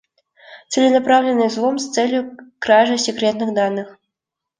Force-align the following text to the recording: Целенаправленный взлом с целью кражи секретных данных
Целенаправленный 0.69 1.45
взлом 1.47 1.77
с 1.77 1.91
целью 1.91 2.35
кражи 2.57 2.97
секретных 2.97 3.53
данных 3.53 3.99